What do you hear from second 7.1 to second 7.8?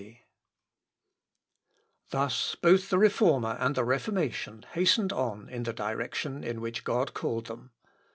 called them.